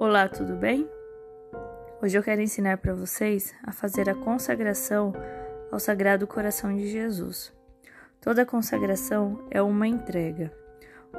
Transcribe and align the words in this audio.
Olá, 0.00 0.26
tudo 0.30 0.56
bem? 0.56 0.88
Hoje 2.00 2.16
eu 2.16 2.22
quero 2.22 2.40
ensinar 2.40 2.78
para 2.78 2.94
vocês 2.94 3.54
a 3.62 3.70
fazer 3.70 4.08
a 4.08 4.14
consagração 4.14 5.12
ao 5.70 5.78
Sagrado 5.78 6.26
Coração 6.26 6.74
de 6.74 6.88
Jesus. 6.88 7.52
Toda 8.18 8.46
consagração 8.46 9.46
é 9.50 9.60
uma 9.60 9.86
entrega. 9.86 10.50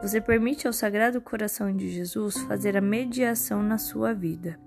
Você 0.02 0.20
permite 0.20 0.66
ao 0.66 0.74
Sagrado 0.74 1.22
Coração 1.22 1.72
de 1.72 1.92
Jesus 1.92 2.38
fazer 2.40 2.76
a 2.76 2.82
mediação 2.82 3.62
na 3.62 3.78
sua 3.78 4.16
vida, 4.16 4.60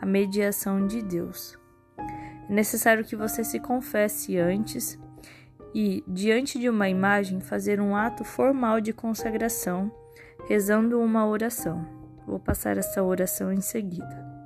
a 0.00 0.06
mediação 0.06 0.86
de 0.86 1.02
Deus. 1.02 1.58
É 2.48 2.52
necessário 2.52 3.04
que 3.04 3.16
você 3.16 3.42
se 3.42 3.58
confesse 3.58 4.38
antes 4.38 4.96
e, 5.74 6.04
diante 6.06 6.56
de 6.56 6.70
uma 6.70 6.88
imagem, 6.88 7.40
fazer 7.40 7.80
um 7.80 7.96
ato 7.96 8.22
formal 8.22 8.80
de 8.80 8.92
consagração, 8.92 9.90
rezando 10.46 11.00
uma 11.00 11.26
oração. 11.26 11.95
Vou 12.26 12.40
passar 12.40 12.76
essa 12.76 13.02
oração 13.02 13.52
em 13.52 13.60
seguida. 13.60 14.36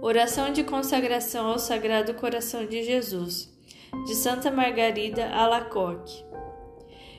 Oração 0.00 0.50
de 0.50 0.64
consagração 0.64 1.46
ao 1.46 1.58
Sagrado 1.58 2.14
Coração 2.14 2.64
de 2.64 2.82
Jesus, 2.82 3.48
de 4.06 4.14
Santa 4.14 4.50
Margarida 4.50 5.28
Alacoque. 5.28 6.24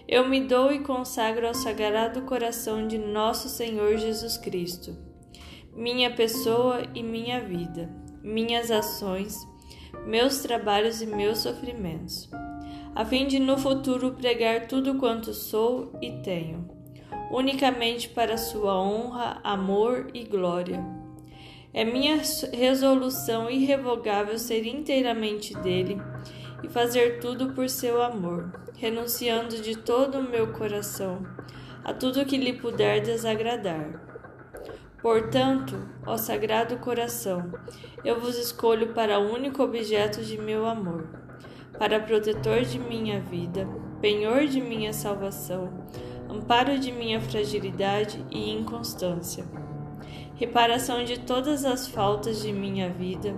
Eu 0.08 0.28
me 0.28 0.42
dou 0.42 0.74
e 0.74 0.80
consagro 0.80 1.48
ao 1.48 1.54
Sagrado 1.54 2.24
Coração 2.24 2.88
de 2.88 2.98
Nosso 2.98 3.48
Senhor 3.48 3.98
Jesus 3.98 4.36
Cristo, 4.36 4.98
minha 5.74 6.14
pessoa 6.14 6.82
e 6.94 7.02
minha 7.02 7.40
vida, 7.40 7.90
minhas 8.22 8.70
ações, 8.72 9.38
meus 10.06 10.40
trabalhos 10.40 11.02
e 11.02 11.06
meus 11.06 11.40
sofrimentos, 11.40 12.30
a 12.96 13.06
fim 13.06 13.28
de 13.28 13.40
no 13.40 13.58
futuro 13.58 14.12
pregar 14.12 14.68
tudo 14.68 14.96
quanto 14.96 15.34
sou 15.34 15.98
e 16.02 16.12
tenho, 16.24 16.70
unicamente 17.32 18.10
para 18.10 18.38
Sua 18.38 18.80
honra, 18.82 19.40
amor 19.44 20.10
e 20.14 20.24
glória. 20.24 20.84
É 21.74 21.86
minha 21.86 22.22
resolução 22.52 23.50
irrevogável 23.50 24.38
ser 24.38 24.66
inteiramente 24.66 25.54
dele 25.60 26.02
e 26.64 26.68
fazer 26.68 27.20
tudo 27.20 27.54
por 27.54 27.70
seu 27.70 28.02
amor, 28.02 28.52
renunciando 28.78 29.62
de 29.62 29.78
todo 29.78 30.20
o 30.20 30.30
meu 30.30 30.52
coração 30.52 31.26
a 31.84 31.94
tudo 31.94 32.26
que 32.26 32.38
lhe 32.38 32.54
puder 32.54 33.02
desagradar. 33.02 34.11
Portanto, 35.02 35.82
ó 36.06 36.16
Sagrado 36.16 36.78
Coração, 36.78 37.52
eu 38.06 38.20
vos 38.20 38.38
escolho 38.38 38.94
para 38.94 39.20
o 39.20 39.34
único 39.34 39.64
objeto 39.64 40.24
de 40.24 40.38
meu 40.38 40.68
amor, 40.68 41.08
para 41.80 42.00
protetor 42.00 42.62
de 42.62 42.78
minha 42.78 43.20
vida, 43.20 43.68
penhor 44.00 44.46
de 44.46 44.62
minha 44.62 44.94
salvação, 44.94 45.74
amparo 46.30 46.78
de 46.78 46.92
minha 46.92 47.20
fragilidade 47.20 48.24
e 48.30 48.52
inconstância, 48.52 49.44
reparação 50.36 51.04
de 51.04 51.20
todas 51.20 51.66
as 51.66 51.88
faltas 51.88 52.40
de 52.40 52.54
minha 52.54 52.88
vida 52.88 53.36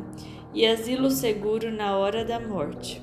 e 0.53 0.67
asilo 0.67 1.09
seguro 1.09 1.72
na 1.72 1.97
hora 1.97 2.25
da 2.25 2.41
morte. 2.41 3.02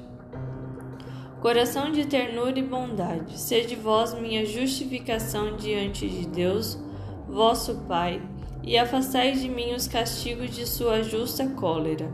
Coração 1.40 1.90
de 1.90 2.04
ternura 2.04 2.58
e 2.58 2.62
bondade, 2.62 3.40
sede 3.40 3.74
vós 3.74 4.12
minha 4.12 4.44
justificação 4.44 5.56
diante 5.56 6.06
de 6.06 6.26
Deus, 6.26 6.78
vosso 7.26 7.74
Pai 7.88 8.20
e 8.62 8.76
afastai 8.76 9.32
de 9.32 9.48
mim 9.48 9.72
os 9.72 9.88
castigos 9.88 10.54
de 10.54 10.66
sua 10.66 11.02
justa 11.02 11.46
cólera. 11.48 12.10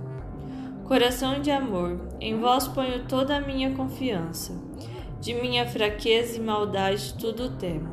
Coração 0.84 1.40
de 1.40 1.50
amor, 1.50 2.00
em 2.20 2.38
vós 2.38 2.68
ponho 2.68 3.04
toda 3.06 3.36
a 3.36 3.40
minha 3.40 3.72
confiança. 3.72 4.52
De 5.20 5.34
minha 5.34 5.66
fraqueza 5.66 6.36
e 6.36 6.40
maldade 6.40 7.14
tudo 7.14 7.56
temo, 7.56 7.88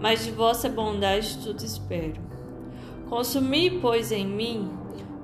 mas 0.00 0.24
de 0.24 0.32
vossa 0.32 0.68
bondade 0.68 1.38
tudo 1.38 1.64
espero. 1.64 2.20
Consumi, 3.08 3.78
pois, 3.80 4.10
em 4.10 4.26
mim 4.26 4.70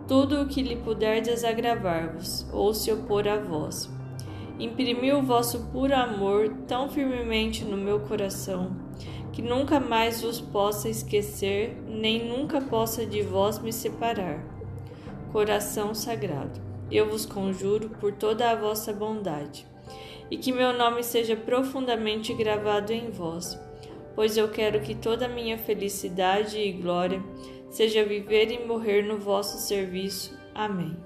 tudo 0.07 0.43
o 0.43 0.47
que 0.47 0.63
lhe 0.63 0.77
puder 0.77 1.23
desagravar-vos 1.23 2.47
ou 2.53 2.75
se 2.75 2.93
opor 2.93 3.27
a 3.27 3.39
vós. 3.39 3.91
Imprimi 4.59 5.13
o 5.13 5.23
vosso 5.23 5.67
puro 5.73 5.95
amor 5.95 6.49
tão 6.69 6.89
firmemente 6.89 7.65
no 7.65 7.77
meu 7.77 8.01
coração 8.01 8.71
que 9.35 9.43
nunca 9.43 9.81
mais 9.81 10.23
vos 10.23 10.41
possa 10.41 10.89
esquecer, 10.89 11.77
nem 11.89 12.25
nunca 12.25 12.61
possa 12.61 13.05
de 13.05 13.21
vós 13.21 13.59
me 13.59 13.73
separar. 13.73 14.45
Coração 15.33 15.93
sagrado, 15.93 16.61
eu 16.89 17.11
vos 17.11 17.27
conjuro 17.27 17.89
por 18.01 18.13
toda 18.13 18.49
a 18.49 18.55
vossa 18.55 18.93
bondade, 18.93 19.67
e 20.31 20.37
que 20.37 20.53
meu 20.53 20.73
nome 20.73 21.03
seja 21.03 21.35
profundamente 21.35 22.33
gravado 22.33 22.93
em 22.93 23.11
vós, 23.11 23.59
pois 24.15 24.37
eu 24.37 24.49
quero 24.49 24.81
que 24.81 24.95
toda 24.95 25.27
a 25.27 25.29
minha 25.29 25.59
felicidade 25.59 26.57
e 26.57 26.71
glória 26.71 27.21
seja 27.69 28.05
viver 28.05 28.53
e 28.53 28.65
morrer 28.65 29.03
no 29.03 29.19
vosso 29.19 29.59
serviço. 29.59 30.39
Amém. 30.55 30.97